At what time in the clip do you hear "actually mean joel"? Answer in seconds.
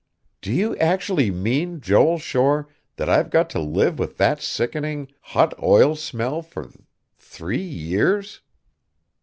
0.77-2.17